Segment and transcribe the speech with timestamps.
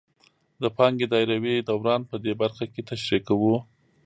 [0.61, 3.55] د پانګې دایروي دوران په دې برخه کې تشریح کوو